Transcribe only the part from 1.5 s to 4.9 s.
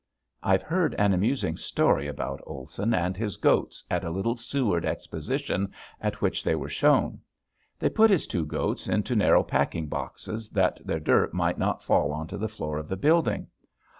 story about Olson and his goats at a little Seward